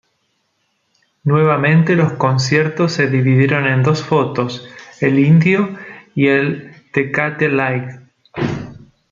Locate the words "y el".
6.15-6.71